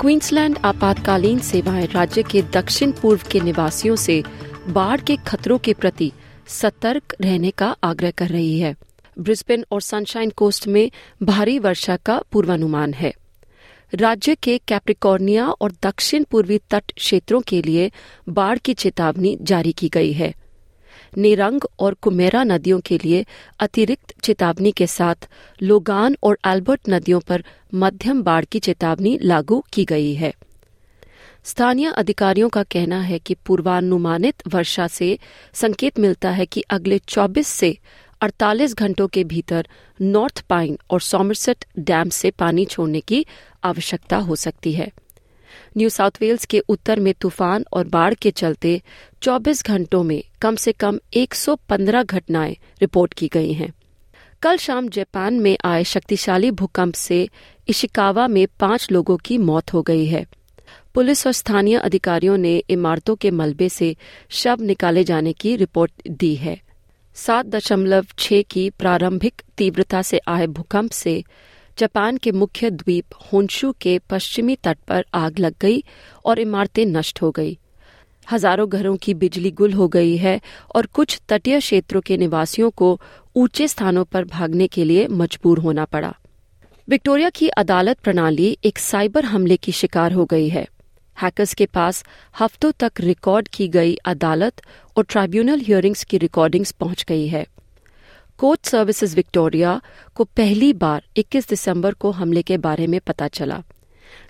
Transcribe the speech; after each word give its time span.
Queensland 0.00 0.58
आपातकालीन 0.64 1.38
सेवाएँ 1.38 1.86
राज्य 1.86 2.22
के 2.22 2.42
दक्षिण 2.42 2.92
पूर्व 2.92 3.22
के 3.32 3.40
निवासियों 3.40 3.96
से 3.96 4.22
बाढ़ 4.68 5.00
के 5.00 5.16
खतरों 5.16 5.58
के 5.58 5.72
प्रति 5.72 6.12
सतर्क 6.46 7.14
रहने 7.20 7.50
का 7.50 7.76
आग्रह 7.84 8.10
कर 8.10 8.28
रही 8.28 8.58
है। 8.58 8.74
ब्रिस्बेन 9.18 9.64
और 9.72 9.80
सनशाइन 9.80 10.30
कोस्ट 10.30 10.68
में 10.68 10.90
भारी 11.22 11.58
वर्षा 11.58 11.96
का 11.96 12.22
पूर्वानुमान 12.32 12.94
है। 12.94 13.14
राज्य 13.94 14.34
के 14.34 14.58
कैप्रिकॉर्निया 14.58 15.48
और 15.48 15.72
दक्षिण 15.82 16.24
पूर्वी 16.24 16.58
तट 16.70 16.92
क्षेत्रों 16.92 17.40
के 17.40 17.62
लिए 17.62 17.90
बाढ़ 18.28 18.58
की 18.58 18.74
चेतावनी 18.74 19.38
जारी 19.42 19.72
की 19.72 19.88
गई 19.88 20.12
है। 20.12 20.34
नेरंग 21.16 21.60
और 21.78 21.94
कुमेरा 21.94 22.44
नदियों 22.44 22.80
के 22.80 22.98
लिए 22.98 23.24
अतिरिक्त 23.60 24.14
चेतावनी 24.22 24.72
के 24.72 24.86
साथ 24.86 25.28
लोगान 25.62 26.16
और 26.22 26.38
एल्बर्ट 26.46 26.80
नदियों 26.88 27.20
पर 27.20 27.44
मध्यम 27.74 28.22
बाढ़ 28.22 28.44
की 28.44 28.58
चेतावनी 28.58 29.18
लागू 29.22 29.64
की 29.72 29.84
गई 29.84 30.14
है। 30.14 30.34
स्थानीय 31.44 31.90
अधिकारियों 31.90 32.48
का 32.48 32.62
कहना 32.62 33.00
है 33.00 33.18
कि 33.18 33.34
पूर्वानुमानित 33.46 34.42
वर्षा 34.54 34.86
से 34.86 35.18
संकेत 35.54 35.98
मिलता 35.98 36.30
है 36.30 36.46
कि 36.46 36.60
अगले 36.60 36.98
24 36.98 37.46
से 37.46 37.78
48 38.22 38.74
घंटों 38.74 39.08
के 39.08 39.24
भीतर 39.24 39.68
नॉर्थ 40.00 40.44
पाइन 40.48 40.78
और 40.90 41.00
सॉमरसेट 41.00 41.64
डैम 41.78 42.08
से 42.08 42.30
पानी 42.30 42.64
छोड़ने 42.64 43.00
की 43.00 43.26
आवश्यकता 43.64 44.16
हो 44.16 44.36
सकती 44.36 44.72
है। 44.72 44.92
न्यू 45.76 45.88
साउथ 45.88 46.10
वेल्स 46.20 46.44
के 46.44 46.58
उत्तर 46.58 47.00
में 47.00 47.14
तूफ़ान 47.14 47.64
और 47.72 47.88
बाढ़ 47.88 48.14
के 48.14 48.30
चलते 48.30 48.82
24 49.22 49.66
घंटों 49.66 50.02
में 50.02 50.22
कम 50.42 50.56
से 50.56 50.72
कम 50.72 50.98
115 51.16 52.04
घटनाएँ 52.04 52.56
रिपोर्ट 52.80 53.14
की 53.14 53.28
गई 53.28 53.52
हैं। 53.52 53.72
कल 54.42 54.56
शाम 54.56 54.88
जापान 54.88 55.34
में 55.34 55.56
आए 55.64 55.84
शक्तिशाली 55.84 56.50
भूकंप 56.50 56.94
से 56.94 57.28
इशिकावा 57.68 58.28
में 58.28 58.46
पाँच 58.60 58.88
लोगों 58.92 59.16
की 59.16 59.38
मौत 59.38 59.72
हो 59.72 59.82
गई 59.82 60.06
है। 60.06 60.26
पुलिस 60.94 61.26
और 61.26 61.32
स्थानीय 61.32 61.78
अधिकारियों 61.78 62.36
ने 62.36 62.56
इमारतों 62.70 63.16
के 63.16 63.30
मलबे 63.30 63.68
से 63.68 63.96
शव 64.30 64.56
निकाले 64.60 65.04
जाने 65.04 65.32
की 65.32 65.56
रिपोर्ट 65.56 65.92
दी 66.08 66.34
है। 66.34 66.60
सात 67.14 67.46
दशमलव 67.46 68.06
छह 68.18 68.42
की 68.42 68.70
प्रारंभिक 68.70 69.42
तीव्रता 69.56 70.02
से 70.02 70.20
आए 70.28 70.46
भूकंप 70.46 70.90
से 70.90 71.24
जापान 71.78 72.16
के 72.16 72.30
मुख्य 72.32 72.70
द्वीप 72.70 73.14
होन्शु 73.32 73.72
के 73.80 73.98
पश्चिमी 74.10 74.54
तट 74.56 74.78
पर 74.88 75.04
आग 75.14 75.38
लग 75.38 75.54
गई 75.60 75.82
और 76.24 76.38
इमारतें 76.38 76.84
नष्ट 76.86 77.20
हो 77.22 77.30
गई। 77.30 77.58
हज़ारों 78.26 78.68
घरों 78.68 78.96
की 78.96 79.14
बिजली 79.14 79.50
गुल 79.50 79.72
हो 79.72 79.86
गई 79.88 80.16
है 80.16 80.40
और 80.76 80.86
कुछ 80.86 81.20
तटीय 81.28 81.58
क्षेत्रों 81.60 82.00
के 82.00 82.16
निवासियों 82.16 82.70
को 82.70 82.88
ऊँचे 83.36 83.68
स्थानों 83.68 84.04
पर 84.04 84.24
भागने 84.24 84.66
के 84.66 84.84
लिए 84.84 85.06
मजबूर 85.08 85.58
होना 85.58 85.84
पड़ा। 85.84 86.14
विक्टोरिया 86.88 87.30
की 87.30 87.48
अदालत 87.58 87.98
प्रणाली 87.98 88.56
एक 88.64 88.78
साइबर 88.78 89.24
हमले 89.24 89.56
की 89.56 89.72
शिकार 89.72 90.12
हो 90.12 90.24
गई 90.24 90.48
है। 90.48 90.66
हैकर्स 91.16 91.54
के 91.54 91.66
पास 91.66 92.04
हफ्तों 92.40 92.72
तक 92.80 93.00
रिकॉर्ड 93.00 93.48
की 93.48 93.68
गई 93.68 93.94
अदालत 94.06 94.62
और 94.96 95.04
ट्राइब्यूनल 95.04 95.60
हियरिंग्स 95.60 96.04
की 96.04 96.18
रिकॉर्डिंग्स 96.18 96.72
पहुँच 96.72 97.04
गई 97.08 97.26
है। 97.28 97.46
कोर्ट 98.38 98.66
सर्विसेज़ 98.66 99.16
विक्टोरिया 99.16 99.80
को 100.14 100.24
पहली 100.24 100.72
बार 100.72 101.04
21 101.16 101.48
दिसंबर 101.48 101.94
को 101.94 102.10
हमले 102.10 102.42
के 102.42 102.56
बारे 102.56 102.86
में 102.86 103.00
पता 103.00 103.28
चला। 103.28 103.62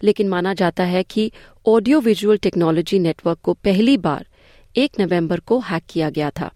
लेकिन 0.02 0.28
माना 0.28 0.54
जाता 0.54 0.84
है 0.84 1.02
कि 1.02 1.32
ऑडियो 1.66 2.00
विजुअल 2.00 2.36
टेक्नोलॉजी 2.36 2.98
नेटवर्क 2.98 3.38
को 3.42 3.54
पहली 3.54 3.96
बार 3.96 4.26
1 4.76 5.00
नवंबर 5.00 5.40
को 5.40 5.58
हैक 5.60 5.82
किया 5.88 6.10
गया 6.10 6.30
था। 6.30 6.50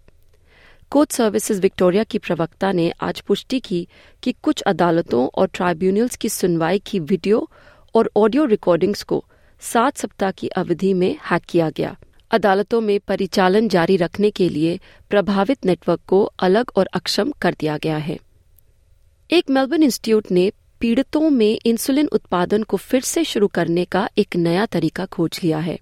कोर्ट 0.91 1.13
सर्विसेज़ 1.13 1.61
विक्टोरिया 1.61 2.05
की 2.05 2.19
प्रवक्ता 2.19 2.73
ने 2.73 2.93
आज 3.01 3.21
पुष्टि 3.21 3.61
की 3.61 3.89
कि 4.23 4.33
कुछ 4.33 4.61
अदालतों 4.61 5.29
और 5.35 5.47
ट्राइब्यूनल्स 5.55 6.17
की 6.17 6.29
सुनवाई 6.29 6.79
की 6.79 6.99
वीडियो 6.99 7.51
और 7.95 8.11
ऑडियो 8.17 8.45
रिकॉर्डिंग्स 8.45 9.03
को 9.03 9.25
सात 9.61 9.97
सप्ताह 9.97 10.31
की 10.31 10.49
अवधि 10.49 10.95
में 10.95 11.17
हैक 11.31 11.43
किया 11.49 11.71
गया। 11.71 11.97
अदालतों 12.33 12.81
में 12.81 13.01
परिचालन 13.01 13.69
जारी 13.69 13.97
रखने 13.97 14.31
के 14.31 14.49
लिए 14.49 14.81
प्रभावित 15.11 15.67
नेटवर्क 15.67 16.01
को 16.07 16.25
अलग 16.25 16.71
और 16.77 16.87
अक्षम 16.87 17.31
कर 17.31 17.55
दिया 17.61 17.77
गया 17.77 17.97
है। 17.97 18.19
एक 19.31 19.51
मेलबर्न 19.51 19.83
इंस्टीट्यूट 19.83 20.31
ने 20.31 20.53
पीड़ितों 20.81 21.31
में 21.31 21.59
इंसुलिन 21.67 22.07
उत्पादन 22.07 22.63
को 22.63 22.77
फिर 22.77 23.01
से 23.01 23.25
शुरू 23.25 23.47
करने 23.47 23.85
का 23.85 24.09
एक 24.19 24.37
नया 24.37 24.67
तरीका 24.67 25.07
खोज 25.07 25.41
लिया 25.45 25.59
है। 25.59 25.79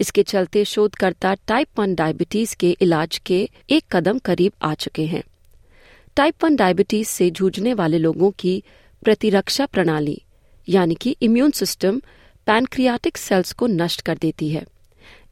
इसके 0.00 0.22
चलते 0.22 0.64
शोधकर्ता 0.64 1.34
टाइप 1.34 1.80
वन 1.80 1.94
डायबिटीज़ 1.94 2.56
के 2.56 2.76
इलाज 2.80 3.18
के 3.18 3.50
एक 3.70 3.84
कदम 3.92 4.18
करीब 4.18 4.52
आ 4.62 4.74
चुके 4.74 5.06
हैं। 5.06 5.22
टाइप 6.16 6.44
वन 6.44 6.56
डायबिटीज़ 6.56 7.08
से 7.08 7.30
जूझने 7.30 7.74
वाले 7.74 7.98
लोगों 7.98 8.30
की 8.30 8.62
प्रतिरक्षा 9.02 9.66
प्रणाली, 9.66 10.22
यानी 10.68 10.94
कि 10.94 11.16
इम्यून 11.22 11.50
सिस्टम, 11.50 12.00
पैनक्रियाटिक 12.46 13.16
सेल्स 13.16 13.52
को 13.52 13.66
नष्ट 13.66 14.00
कर 14.00 14.16
देती 14.16 14.50
है। 14.50 14.64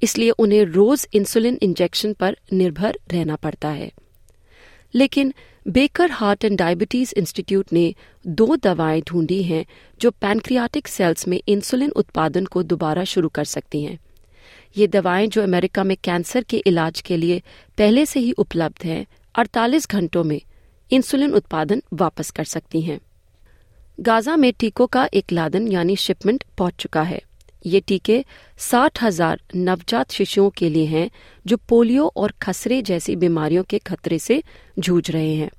इसलिए 0.02 0.30
उन्हें 0.30 0.64
रोज 0.64 1.08
इंसुलिन 1.12 1.58
इंजेक्शन 1.62 2.12
पर 2.12 2.36
निर्भर 2.52 2.98
रहना 3.12 3.36
पड़ता 3.36 3.68
है। 3.68 3.92
लेकिन 4.94 5.34
Baker 5.68 6.10
Heart 6.10 6.44
and 6.44 6.58
Diabetes 6.58 7.14
Institute 7.16 7.72
ने 7.72 7.94
दो 8.26 8.56
दवाएँ 8.56 9.02
ढूंढी 9.02 9.42
हैं 9.42 9.66
जो 10.00 10.10
पैनक्रियाटिक 10.10 10.88
सेल्स 10.88 11.28
में 11.28 11.40
इंसुलिन 11.48 11.90
उत्पादन 11.90 12.44
को 12.44 12.62
दोबारा 12.62 13.04
शुरू 13.04 13.28
कर 13.28 13.44
सकती 13.44 13.82
हैं। 13.82 13.98
ये 14.76 14.86
दवाएँ 14.86 15.26
जो 15.26 15.42
अमेरिका 15.42 15.84
में 15.84 15.96
कैंसर 16.04 16.42
के 16.42 16.56
इलाज 16.56 17.00
के 17.00 17.16
लिए 17.16 17.42
पहले 17.78 18.06
से 18.06 18.20
ही 18.20 18.32
उपलब्ध 18.32 18.84
हैं 18.84 19.06
48 19.34 19.90
घंटों 19.90 20.24
में 20.24 20.40
इंसुलिन 20.90 21.32
उत्पादन 21.34 21.82
वापस 21.92 22.30
कर 22.30 22.44
सकती 22.44 22.80
हैं। 22.80 23.00
गाजा 24.00 24.36
में 24.36 24.52
टीकों 24.52 24.86
का 24.86 25.08
एक 25.14 25.32
लादन 25.32 25.68
यानी 25.68 25.96
शिपमेंट 25.96 26.44
पहुँच 26.58 26.74
चुका 26.74 27.02
है। 27.02 27.22
ये 27.66 27.80
टीके 27.80 28.24
साठ 28.60 29.02
हज़ार 29.02 29.40
नवजात 29.56 30.10
शिशुओं 30.10 30.50
के 30.50 30.68
लिए 30.68 30.86
हैं, 30.86 31.10
जो 31.46 31.56
पोलियो 31.68 32.12
और 32.16 32.32
खसरे 32.42 32.80
जैसी 32.82 33.16
बीमारियों 33.16 33.62
के 33.64 33.78
खतरे 33.78 34.18
से 34.18 34.42
जूझ 34.78 35.10
रहे 35.10 35.34
हैं। 35.34 35.50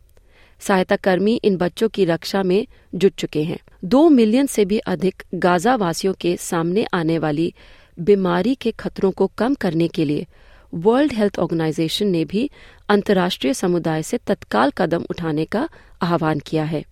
सहायता 0.62 0.96
कर्मी 0.96 1.34
इन 1.44 1.58
बच्चों 1.58 1.90
की 1.90 2.06
रक्षा 2.06 2.44
में 2.44 2.66
जुट 2.96 3.16
चुके 3.16 3.44
हैं। 3.44 3.60
दो 3.86 4.08
मिलियन 4.10 4.46
से 4.46 4.66
भी 4.66 4.78
अधिक 4.88 5.24
गाजा 5.36 5.76
वासियों 5.76 6.14
के 6.14 6.36
सामने 6.38 6.86
आने 6.94 7.18
वाली 7.18 7.54
बीमारी 7.98 8.56
के 8.56 8.72
खतरों 8.72 9.12
को 9.12 9.28
कम 9.38 9.54
करने 9.56 9.88
के 9.88 10.06
लिए 10.06 10.26
वर्ल्ड 10.74 11.14
हेल्थ 11.14 11.40
ऑर्गेनाइजेशन 11.40 12.08
ने 12.08 12.24
भी 12.26 12.50
अंतर्राष्ट्रीय 12.90 13.54
समुदाय 13.54 14.04
से 14.04 14.18
तत्काल 14.18 14.72
कदम 14.72 15.06
उठाने 15.10 15.46
का 15.46 15.68
आह्वान 16.02 16.40
किया 16.40 16.64
है। 16.64 16.84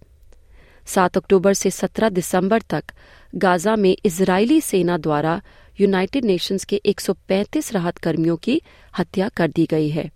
सात 0.85 1.17
अक्टूबर 1.17 1.53
से 1.53 1.71
सत्रह 1.71 2.09
दिसंबर 2.09 2.61
तक 2.61 2.83
गाजा 3.35 3.75
में 3.75 3.97
इजरायली 4.05 4.61
सेना 4.61 4.97
द्वारा 4.97 5.41
यूनाइटेड 5.81 6.25
नेशंस 6.25 6.65
के 6.65 6.81
135 6.85 7.73
राहत 7.73 7.97
कर्मियों 7.97 8.37
की 8.37 8.61
हत्या 8.99 9.29
कर 9.29 9.47
दी 9.47 9.65
गई 9.65 9.89
है। 9.89 10.09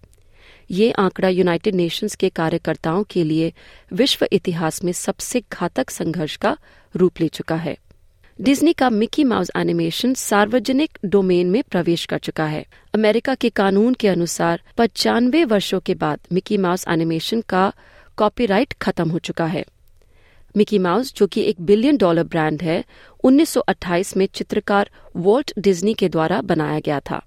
ये 0.71 0.91
आंकड़ा 0.91 1.29
यूनाइटेड 1.29 1.75
नेशंस 1.75 2.15
के 2.15 2.29
कार्यकर्ताओं 2.29 3.03
के 3.03 3.23
लिए 3.23 3.53
विश्व 3.93 4.27
इतिहास 4.31 4.83
में 4.83 4.91
सबसे 4.91 5.43
घातक 5.51 5.89
संघर्ष 5.89 6.35
का 6.35 6.57
रूप 6.95 7.21
ले 7.21 7.27
चुका 7.27 7.55
है। 7.55 7.77
डिज्नी 8.41 8.73
का 8.73 8.89
मिकी 8.89 9.23
माउस 9.23 9.51
एनिमेशन 9.55 10.13
सार्वजनिक 10.13 10.97
डोमेन 11.05 11.49
में 11.49 11.63
प्रवेश 11.63 12.05
कर 12.05 12.17
चुका 12.17 12.45
है। 12.45 12.65
अमेरिका 12.95 13.35
के 13.35 13.49
कानून 13.49 13.93
के 13.93 14.07
अनुसार 14.07 14.61
पचानवे 14.77 15.43
वर्षों 15.43 15.79
के 15.79 15.93
बाद 15.93 16.19
मिकी 16.31 16.57
माउस 16.57 16.85
एनिमेशन 16.87 17.41
का 17.41 17.73
कॉपीराइट 18.17 18.73
खत्म 18.73 19.09
हो 19.09 19.19
चुका 19.19 19.45
है। 19.45 19.65
मिकी 20.57 20.79
माउस 20.79 21.13
जो 21.13 21.27
कि 21.27 21.41
एक 21.41 21.61
बिलियन 21.61 21.97
डॉलर 21.97 22.23
ब्रांड 22.23 22.61
है 22.61 22.83
1928 23.23 24.17
में 24.17 24.25
चित्रकार 24.25 24.89
वॉल्ट 25.15 25.53
डिज्नी 25.59 25.93
के 25.93 26.09
द्वारा 26.09 26.41
बनाया 26.41 26.79
गया 26.79 26.99
था। 26.99 27.21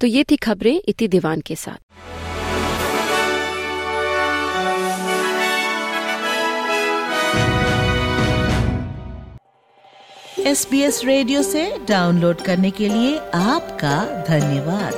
तो 0.00 0.06
ये 0.06 0.24
थी 0.24 0.36
खबरें 0.36 0.80
इति 0.88 1.08
दीवान 1.08 1.40
के 1.40 1.56
साथ। 1.56 1.78
एस 10.46 10.66
बी 10.70 10.80
एस 10.80 11.04
रेडियो 11.04 11.42
से 11.42 11.78
डाउनलोड 11.88 12.40
करने 12.40 12.70
के 12.70 12.88
लिए 12.88 13.18
आपका 13.34 14.24
धन्यवाद। 14.28 14.94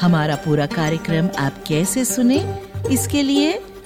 हमारा 0.00 0.36
पूरा 0.36 0.66
कार्यक्रम 0.66 1.28
आप 1.38 1.64
कैसे 1.68 2.04
सुने, 2.04 2.38
इसके 2.90 3.22
लिए 3.22 3.52